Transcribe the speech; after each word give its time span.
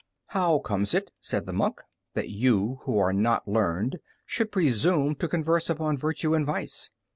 "How 0.29 0.57
comes 0.57 0.95
it," 0.95 1.11
said 1.19 1.45
the 1.45 1.53
monk, 1.53 1.79
"that 2.15 2.29
you 2.31 2.79
who 2.85 2.97
are 2.97 3.13
not 3.13 3.47
learned 3.47 3.99
should 4.25 4.51
presume 4.51 5.13
to 5.17 5.27
converse 5.27 5.69
upon 5.69 5.95
virtue 5.95 6.33
and 6.33 6.43
vice? 6.43 6.89